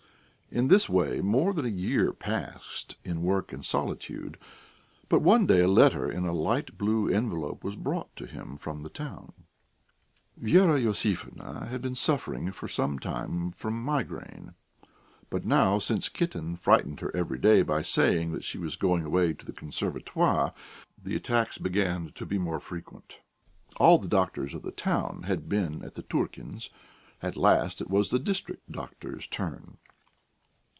[0.53, 4.37] In this way more than a year passed in work and solitude.
[5.07, 8.89] But one day a letter in a light blue envelope was brought him from the
[8.89, 9.31] town.
[10.35, 14.53] Vera Iosifovna had been suffering for some time from migraine,
[15.29, 19.31] but now since Kitten frightened her every day by saying that she was going away
[19.31, 20.53] to the Conservatoire,
[21.01, 23.19] the attacks began to be more frequent.
[23.79, 26.69] All the doctors of the town had been at the Turkins';
[27.21, 29.77] at last it was the district doctor's turn.